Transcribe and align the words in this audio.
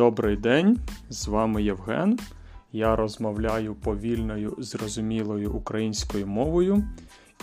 Добрий 0.00 0.36
день, 0.36 0.78
з 1.10 1.28
вами 1.28 1.62
Євген. 1.62 2.18
Я 2.72 2.96
розмовляю 2.96 3.74
повільною, 3.74 4.54
зрозумілою 4.58 5.52
українською 5.52 6.26
мовою. 6.26 6.84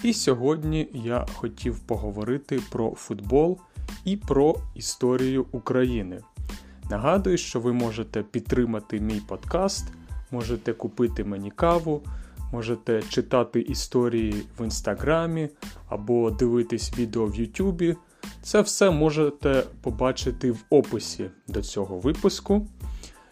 І 0.04 0.14
сьогодні 0.14 0.90
я 0.94 1.26
хотів 1.34 1.80
поговорити 1.80 2.60
про 2.72 2.92
футбол 2.92 3.60
і 4.06 4.18
про 4.18 4.56
історію 4.76 5.46
України. 5.52 6.20
Нагадую, 6.90 7.38
що 7.38 7.60
ви 7.60 7.74
можете 7.74 8.24
підтримати 8.24 9.00
мій 9.00 9.22
подкаст, 9.28 9.86
можете 10.32 10.74
купити 10.74 11.24
мені 11.24 11.52
каву, 11.52 12.02
можете 12.52 13.02
читати 13.02 13.62
історії 13.62 14.44
в 14.60 14.64
інстаграмі 14.64 15.50
або 15.90 16.32
дивитись 16.32 17.00
відео 17.00 17.26
в 17.26 17.36
Ютубі. 17.36 17.96
Це 18.48 18.62
все 18.62 18.90
можете 18.90 19.64
побачити 19.82 20.52
в 20.52 20.64
описі 20.70 21.30
до 21.48 21.62
цього 21.62 21.98
випуску. 21.98 22.68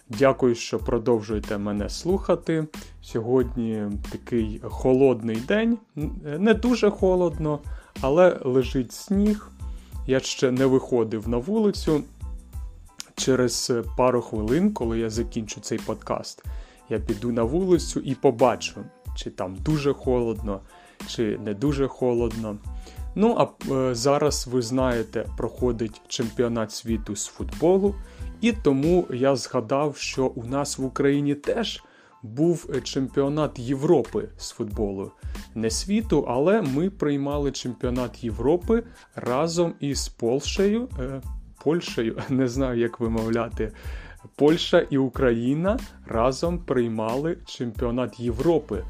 Дякую, 0.09 0.55
що 0.55 0.79
продовжуєте 0.79 1.57
мене 1.57 1.89
слухати. 1.89 2.67
Сьогодні 3.01 3.83
такий 4.11 4.61
холодний 4.63 5.35
день, 5.35 5.77
не 6.23 6.53
дуже 6.53 6.89
холодно, 6.89 7.59
але 8.01 8.39
лежить 8.43 8.91
сніг. 8.91 9.49
Я 10.07 10.19
ще 10.19 10.51
не 10.51 10.65
виходив 10.65 11.29
на 11.29 11.37
вулицю. 11.37 12.03
Через 13.15 13.73
пару 13.97 14.21
хвилин, 14.21 14.73
коли 14.73 14.99
я 14.99 15.09
закінчу 15.09 15.61
цей 15.61 15.77
подкаст, 15.77 16.43
я 16.89 16.99
піду 16.99 17.31
на 17.31 17.43
вулицю 17.43 17.99
і 17.99 18.15
побачу, 18.15 18.81
чи 19.15 19.29
там 19.29 19.55
дуже 19.55 19.93
холодно, 19.93 20.59
чи 21.07 21.37
не 21.37 21.53
дуже 21.53 21.87
холодно. 21.87 22.57
Ну, 23.15 23.35
а 23.37 23.73
е, 23.73 23.95
зараз 23.95 24.47
ви 24.51 24.61
знаєте, 24.61 25.25
проходить 25.37 26.01
чемпіонат 26.07 26.71
світу 26.71 27.15
з 27.15 27.25
футболу, 27.25 27.95
і 28.41 28.51
тому 28.51 29.05
я 29.09 29.35
згадав, 29.35 29.97
що 29.97 30.25
у 30.25 30.43
нас 30.43 30.77
в 30.77 30.85
Україні 30.85 31.35
теж 31.35 31.83
був 32.23 32.69
чемпіонат 32.83 33.59
Європи 33.59 34.29
з 34.37 34.51
футболу. 34.51 35.11
Не 35.55 35.69
світу, 35.69 36.25
але 36.27 36.61
ми 36.61 36.89
приймали 36.89 37.51
чемпіонат 37.51 38.23
Європи 38.23 38.83
разом 39.15 39.73
із 39.79 40.07
Польщею. 40.07 40.89
Е, 40.99 41.21
Польщею, 41.63 42.21
не 42.29 42.47
знаю, 42.47 42.79
як 42.79 42.99
вимовляти. 42.99 43.71
Польща 44.35 44.79
і 44.89 44.97
Україна 44.97 45.79
разом 46.07 46.59
приймали 46.59 47.37
чемпіонат 47.45 48.19
Європи 48.19 48.83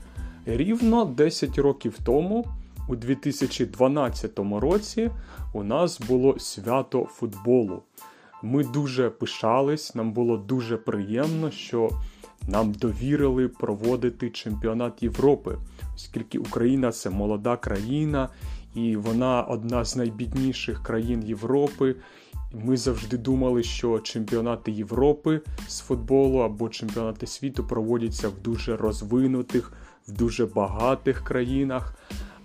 рівно 0.45 1.05
10 1.05 1.57
років 1.57 1.97
тому. 2.03 2.45
У 2.87 2.95
2012 2.95 4.39
році 4.39 5.11
у 5.53 5.63
нас 5.63 6.01
було 6.01 6.39
свято 6.39 7.05
футболу. 7.05 7.83
Ми 8.43 8.63
дуже 8.63 9.09
пишались, 9.09 9.95
нам 9.95 10.13
було 10.13 10.37
дуже 10.37 10.77
приємно, 10.77 11.51
що 11.51 11.89
нам 12.47 12.71
довірили 12.71 13.47
проводити 13.47 14.29
чемпіонат 14.29 15.03
Європи, 15.03 15.57
оскільки 15.95 16.37
Україна 16.37 16.91
це 16.91 17.09
молода 17.09 17.57
країна, 17.57 18.29
і 18.75 18.95
вона 18.95 19.41
одна 19.41 19.85
з 19.85 19.95
найбідніших 19.95 20.83
країн 20.83 21.23
Європи. 21.23 21.95
Ми 22.53 22.77
завжди 22.77 23.17
думали, 23.17 23.63
що 23.63 23.99
чемпіонати 23.99 24.71
Європи 24.71 25.41
з 25.67 25.79
футболу 25.79 26.39
або 26.39 26.69
чемпіонати 26.69 27.27
світу 27.27 27.67
проводяться 27.67 28.29
в 28.29 28.41
дуже 28.41 28.77
розвинутих, 28.77 29.73
в 30.07 30.11
дуже 30.11 30.45
багатих 30.45 31.23
країнах. 31.23 31.95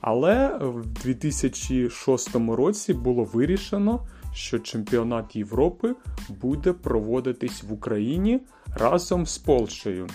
Але 0.01 0.59
в 0.61 0.87
2006 0.87 2.35
році 2.35 2.95
було 2.95 3.25
вирішено, 3.25 4.07
що 4.33 4.59
чемпіонат 4.59 5.37
Європи 5.37 5.95
буде 6.29 6.73
проводитись 6.73 7.63
в 7.63 7.73
Україні 7.73 8.41
разом 8.77 9.27
з 9.27 9.39
Польщею. 9.39 10.07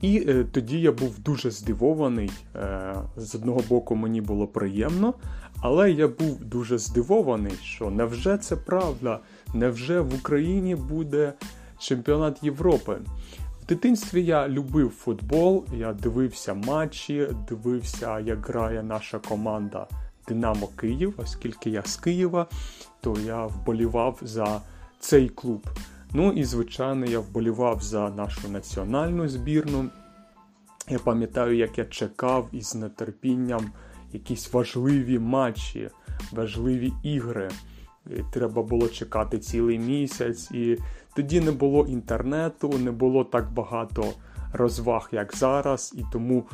І 0.00 0.24
е, 0.28 0.44
тоді 0.52 0.80
я 0.80 0.92
був 0.92 1.18
дуже 1.18 1.50
здивований. 1.50 2.30
Е, 2.56 2.94
з 3.16 3.34
одного 3.34 3.60
боку, 3.68 3.96
мені 3.96 4.20
було 4.20 4.46
приємно, 4.46 5.14
але 5.60 5.90
я 5.90 6.08
був 6.08 6.44
дуже 6.44 6.78
здивований, 6.78 7.52
що 7.62 7.90
невже 7.90 8.38
це 8.38 8.56
правда? 8.56 9.20
Невже 9.54 10.00
в 10.00 10.14
Україні 10.14 10.74
буде 10.74 11.32
чемпіонат 11.78 12.42
Європи? 12.42 12.98
Дитинстві 13.68 14.24
я 14.24 14.48
любив 14.48 14.90
футбол, 14.90 15.66
я 15.72 15.92
дивився 15.92 16.54
матчі, 16.54 17.28
дивився, 17.48 18.20
як 18.20 18.46
грає 18.46 18.82
наша 18.82 19.18
команда 19.18 19.86
Динамо 20.28 20.66
Київ, 20.66 21.14
оскільки 21.16 21.70
я 21.70 21.82
з 21.82 21.96
Києва, 21.96 22.46
то 23.00 23.16
я 23.26 23.46
вболівав 23.46 24.18
за 24.22 24.60
цей 25.00 25.28
клуб. 25.28 25.66
Ну 26.12 26.32
і, 26.32 26.44
звичайно, 26.44 27.06
я 27.06 27.20
вболівав 27.20 27.82
за 27.82 28.10
нашу 28.10 28.48
національну 28.48 29.28
збірну. 29.28 29.90
Я 30.88 30.98
пам'ятаю, 30.98 31.56
як 31.56 31.78
я 31.78 31.84
чекав 31.84 32.48
із 32.52 32.74
нетерпінням 32.74 33.72
якісь 34.12 34.52
важливі 34.52 35.18
матчі, 35.18 35.90
важливі 36.32 36.92
ігри. 37.02 37.50
Треба 38.32 38.62
було 38.62 38.88
чекати 38.88 39.38
цілий 39.38 39.78
місяць, 39.78 40.50
і 40.50 40.78
тоді 41.16 41.40
не 41.40 41.50
було 41.50 41.86
інтернету, 41.86 42.68
не 42.78 42.90
було 42.90 43.24
так 43.24 43.52
багато 43.52 44.04
розваг, 44.52 45.08
як 45.12 45.36
зараз, 45.36 45.94
і 45.96 46.04
тому 46.12 46.44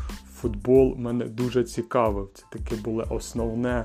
футбол 0.40 0.94
мене 0.96 1.24
дуже 1.24 1.64
цікавив. 1.64 2.30
Це 2.34 2.44
таке 2.50 2.76
було 2.76 3.06
основне 3.10 3.84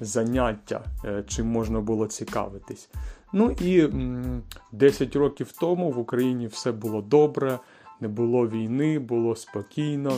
заняття, 0.00 0.84
е, 1.04 1.24
чим 1.26 1.46
можна 1.46 1.80
було 1.80 2.06
цікавитись. 2.06 2.88
Ну 3.32 3.50
і 3.50 3.88
10 4.72 5.16
років 5.16 5.52
тому 5.60 5.90
в 5.90 5.98
Україні 5.98 6.46
все 6.46 6.72
було 6.72 7.02
добре, 7.02 7.58
не 8.00 8.08
було 8.08 8.48
війни, 8.48 8.98
було 8.98 9.36
спокійно. 9.36 10.12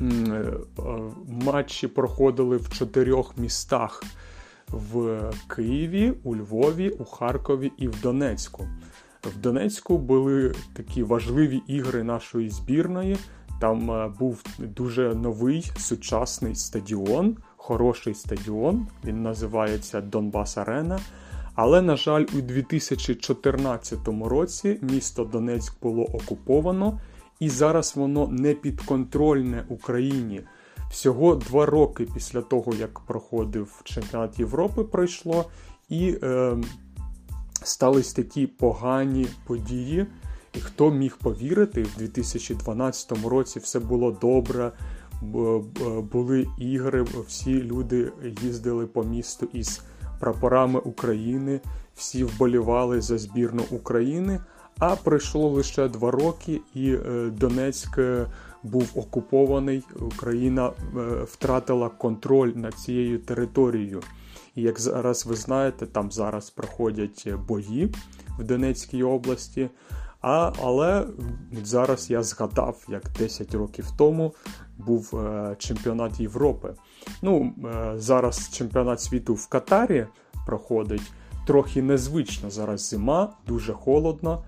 Е, 0.00 0.04
е, 0.04 0.82
матчі 1.26 1.88
проходили 1.88 2.56
в 2.56 2.70
чотирьох 2.72 3.38
містах 3.38 4.02
в 4.72 5.20
Києві, 5.56 6.12
у 6.24 6.36
Львові, 6.36 6.90
у 6.90 7.04
Харкові 7.04 7.72
і 7.76 7.88
в 7.88 8.00
Донецьку. 8.00 8.66
В 9.22 9.38
Донецьку 9.38 9.98
були 9.98 10.54
такі 10.72 11.02
важливі 11.02 11.62
ігри 11.66 12.02
нашої 12.02 12.50
збірної. 12.50 13.16
Там 13.60 13.90
е, 13.90 14.12
був 14.18 14.42
дуже 14.58 15.14
новий 15.14 15.72
сучасний 15.76 16.54
стадіон, 16.54 17.36
хороший 17.56 18.14
стадіон. 18.14 18.86
Він 19.04 19.22
називається 19.22 20.00
Донбас 20.00 20.58
Арена. 20.58 21.00
Але, 21.54 21.82
на 21.82 21.96
жаль, 21.96 22.24
у 22.38 22.40
2014 22.40 23.98
році 24.24 24.78
місто 24.82 25.24
Донецьк 25.24 25.74
було 25.82 26.04
окуповано, 26.04 27.00
і 27.40 27.48
зараз 27.48 27.96
воно 27.96 28.28
не 28.28 28.54
підконтрольне 28.54 29.64
Україні. 29.68 30.40
Всього 30.90 31.34
два 31.34 31.66
роки 31.66 32.08
після 32.14 32.40
того, 32.40 32.74
як 32.74 33.00
проходив 33.00 33.80
чемпіонат 33.84 34.38
Європи, 34.38 34.84
пройшло, 34.84 35.44
і 35.88 36.18
е, 36.22 36.56
стались 37.62 38.12
такі 38.12 38.46
погані 38.46 39.26
події. 39.46 40.06
І 40.54 40.60
хто 40.60 40.90
міг 40.90 41.16
повірити, 41.16 41.82
в 41.82 41.96
2012 41.98 43.24
році 43.26 43.58
все 43.58 43.78
було 43.78 44.10
добре, 44.10 44.72
були 46.12 46.46
ігри, 46.58 47.04
всі 47.28 47.62
люди 47.62 48.12
їздили 48.42 48.86
по 48.86 49.04
місту 49.04 49.48
із 49.52 49.80
прапорами 50.20 50.80
України, 50.80 51.60
всі 51.94 52.24
вболівали 52.24 53.00
за 53.00 53.18
збірну 53.18 53.62
України. 53.70 54.40
А 54.78 54.96
пройшло 54.96 55.48
лише 55.48 55.88
два 55.88 56.10
роки, 56.10 56.60
і 56.74 56.92
е, 56.92 57.30
Донецьк 57.30 57.98
е, 57.98 58.26
був 58.62 58.92
окупований. 58.94 59.82
Україна 60.00 60.68
е, 60.68 60.72
втратила 61.24 61.88
контроль 61.88 62.52
над 62.54 62.74
цією 62.74 63.18
територією. 63.18 64.00
І 64.54 64.62
як 64.62 64.80
зараз 64.80 65.26
ви 65.26 65.36
знаєте, 65.36 65.86
там 65.86 66.12
зараз 66.12 66.50
проходять 66.50 67.28
бої 67.48 67.94
в 68.38 68.44
Донецькій 68.44 69.02
області. 69.02 69.70
А, 70.20 70.52
Але 70.62 71.06
зараз 71.64 72.10
я 72.10 72.22
згадав, 72.22 72.84
як 72.88 73.02
10 73.18 73.54
років 73.54 73.86
тому 73.98 74.34
був 74.78 75.16
е, 75.16 75.54
чемпіонат 75.58 76.20
Європи. 76.20 76.74
Ну, 77.22 77.52
е, 77.64 77.92
Зараз 77.96 78.50
чемпіонат 78.52 79.00
світу 79.00 79.34
в 79.34 79.46
Катарі 79.46 80.06
проходить 80.46 81.12
трохи 81.46 81.82
незвично. 81.82 82.50
Зараз 82.50 82.88
зима, 82.88 83.32
дуже 83.46 83.72
холодно, 83.72 84.44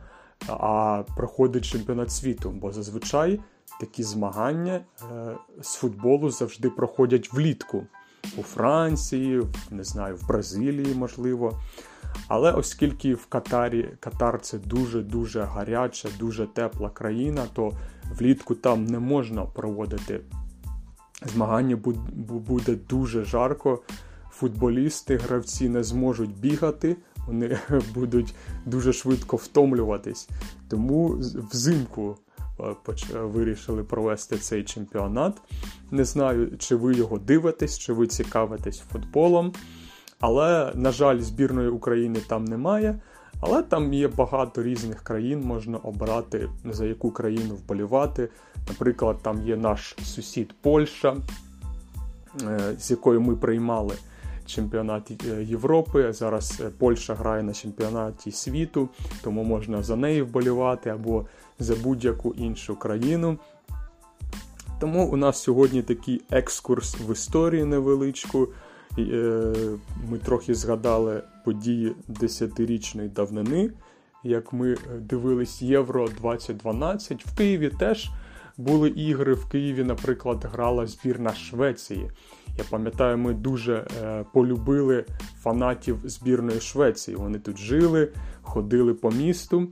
а 0.49 1.03
проходить 1.17 1.65
чемпіонат 1.65 2.13
світу, 2.13 2.51
бо 2.51 2.73
зазвичай 2.73 3.41
такі 3.81 4.03
змагання 4.03 4.81
е, 5.13 5.37
з 5.63 5.75
футболу 5.75 6.31
завжди 6.31 6.71
проходять 6.71 7.33
влітку 7.33 7.87
у 8.37 8.43
Франції, 8.43 9.43
не 9.71 9.85
знаю, 9.85 10.17
в 10.17 10.27
Бразилії, 10.29 10.95
можливо. 10.95 11.61
Але 12.29 12.53
оскільки 12.53 13.15
в 13.15 13.27
Катарі 13.27 13.89
Катар 14.01 14.41
це 14.41 14.59
дуже-дуже 14.59 15.43
гаряча, 15.43 16.09
дуже 16.19 16.47
тепла 16.47 16.91
країна, 16.91 17.45
то 17.53 17.73
влітку 18.19 18.55
там 18.55 18.87
не 18.87 18.99
можна 18.99 19.43
проводити 19.43 20.21
змагання, 21.27 21.77
буде 21.77 22.75
дуже 22.75 23.25
жарко. 23.25 23.83
Футболісти, 24.31 25.17
гравці 25.17 25.69
не 25.69 25.83
зможуть 25.83 26.39
бігати 26.39 26.97
вони 27.27 27.59
будуть 27.95 28.35
дуже 28.67 28.93
швидко 28.93 29.37
втомлюватись. 29.37 30.29
Тому 30.69 31.09
взимку 31.53 32.17
вирішили 33.15 33.85
провести 33.85 34.37
цей 34.37 34.65
чемпіонат. 34.65 35.41
Не 35.91 36.05
знаю, 36.05 36.59
чи 36.59 36.77
ви 36.77 36.95
його 36.95 37.19
дивитесь, 37.19 37.79
чи 37.79 37.93
ви 37.93 38.07
цікавитесь 38.07 38.79
футболом. 38.79 39.53
Але, 40.21 40.73
на 40.75 40.91
жаль, 40.93 41.21
збірної 41.21 41.69
України 41.69 42.21
там 42.29 42.45
немає. 42.45 43.01
Але 43.41 43.63
там 43.63 43.95
є 43.95 44.09
багато 44.09 44.63
різних 44.63 45.03
країн, 45.03 45.41
можна 45.41 45.79
обрати, 45.79 46.49
за 46.65 46.87
яку 46.87 47.11
країну 47.11 47.55
вболівати. 47.55 48.29
Наприклад, 48.69 49.17
там 49.23 49.43
є 49.43 49.57
наш 49.57 49.97
сусід 50.03 50.55
Польща, 50.61 51.17
е, 52.43 52.75
з 52.79 52.91
якою 52.91 53.21
ми 53.21 53.37
приймали 53.37 53.95
чемпіонат 54.47 55.11
е, 55.11 55.43
Європи. 55.43 56.13
Зараз 56.13 56.61
е, 56.61 56.71
Польща 56.79 57.15
грає 57.15 57.43
на 57.43 57.53
чемпіонаті 57.53 58.33
світу, 58.33 58.89
тому 59.23 59.45
можна 59.45 59.83
за 59.83 59.97
неї 59.97 60.23
вболівати 60.23 60.91
або 60.91 61.27
за 61.59 61.75
будь-яку 61.75 62.35
іншу 62.35 62.77
країну. 62.77 63.39
Тому 64.81 65.07
у 65.07 65.17
нас 65.17 65.43
сьогодні 65.43 65.83
такий 65.83 66.23
екскурс 66.31 66.97
в 67.01 67.13
історію 67.13 67.67
невеличку. 67.67 68.49
Ми 70.09 70.19
трохи 70.25 70.55
згадали 70.55 71.23
події 71.45 71.95
десятирічної 72.09 73.09
давнини, 73.09 73.71
як 74.25 74.53
ми 74.53 74.77
дивились 75.01 75.63
Євро 75.63 76.09
2012. 76.09 77.27
В 77.27 77.37
Києві 77.37 77.71
теж 77.79 78.11
були 78.57 78.89
ігри. 78.89 79.35
В 79.35 79.49
Києві, 79.49 79.85
наприклад, 79.85 80.47
грала 80.53 80.87
збірна 80.87 81.35
Швеції. 81.35 82.11
Я 82.59 82.65
пам'ятаю, 82.71 83.19
ми 83.19 83.33
дуже 83.33 83.87
е, 84.03 84.25
полюбили 84.33 85.05
фанатів 85.43 85.99
збірної 86.05 86.61
Швеції. 86.61 87.17
Вони 87.17 87.39
тут 87.39 87.59
жили, 87.59 88.13
ходили 88.43 88.95
по 88.95 89.11
місту. 89.11 89.69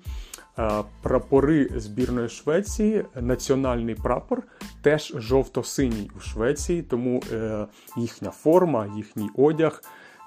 Е, 0.58 0.70
прапори 1.02 1.68
збірної 1.76 2.28
Швеції, 2.28 3.04
національний 3.20 3.94
прапор 3.94 4.42
теж 4.82 5.12
жовто-синій 5.16 6.10
у 6.16 6.20
Швеції, 6.20 6.82
тому 6.82 7.22
е, 7.32 7.66
їхня 7.96 8.30
форма, 8.30 8.92
їхній 8.96 9.28
одяг 9.36 9.82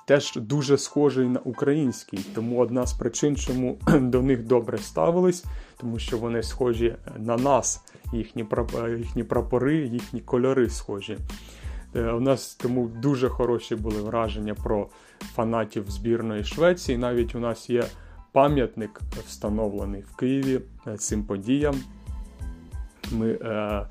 теж 0.06 0.36
дуже 0.36 0.78
схожий 0.78 1.28
на 1.28 1.40
український. 1.40 2.20
Тому 2.36 2.60
одна 2.60 2.86
з 2.86 2.94
причин, 2.94 3.36
чому 3.36 3.80
до 4.02 4.22
них 4.22 4.44
добре 4.44 4.78
ставились, 4.78 5.46
тому 5.78 6.00
що 6.00 6.18
вони 6.18 6.44
схожі 6.44 6.96
на 7.18 7.38
нас, 7.38 7.82
їхні 8.14 8.46
їхні 8.98 9.24
прапори, 9.24 9.78
їхні 9.78 10.22
кольори 10.22 10.70
схожі. 10.70 11.18
Е, 11.96 12.12
у 12.12 12.20
нас 12.20 12.56
тому 12.56 12.88
дуже 12.88 13.30
хороші 13.30 13.76
були 13.76 14.02
враження 14.02 14.54
про 14.54 14.90
фанатів 15.20 15.92
збірної 15.92 16.44
Швеції. 16.44 16.98
Навіть 16.98 17.36
у 17.36 17.40
нас 17.40 17.70
є 17.70 17.84
пам'ятник 18.32 19.02
встановлений 19.28 20.02
в 20.02 20.16
Києві 20.16 20.62
е, 20.88 20.98
цим 20.98 21.24
подіям. 21.24 21.76
Ми 23.12 23.32
е, 23.32 23.88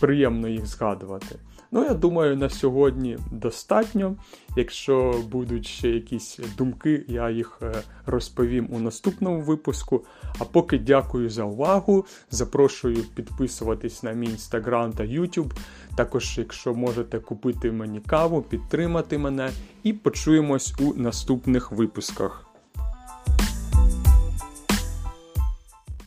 Приємно 0.00 0.48
їх 0.48 0.66
згадувати. 0.66 1.38
Ну, 1.72 1.84
я 1.84 1.94
думаю, 1.94 2.36
на 2.36 2.48
сьогодні 2.48 3.18
достатньо. 3.30 4.16
Якщо 4.56 5.14
будуть 5.28 5.66
ще 5.66 5.88
якісь 5.88 6.40
думки, 6.58 7.04
я 7.08 7.30
їх 7.30 7.58
е, 7.62 7.72
розповім 8.06 8.68
у 8.70 8.78
наступному 8.78 9.40
випуску. 9.40 10.04
А 10.38 10.44
поки 10.44 10.78
дякую 10.78 11.30
за 11.30 11.44
увагу. 11.44 12.06
Запрошую 12.30 12.96
підписуватись 13.14 14.02
на 14.02 14.12
мій 14.12 14.26
інстаграм 14.26 14.92
та 14.92 15.04
YouTube. 15.04 15.50
Також, 15.96 16.38
якщо 16.38 16.74
можете 16.74 17.18
купити 17.18 17.72
мені 17.72 18.00
каву, 18.00 18.42
підтримати 18.42 19.18
мене 19.18 19.50
і 19.82 19.92
почуємось 19.92 20.74
у 20.80 20.94
наступних 20.94 21.72
випусках. 21.72 22.49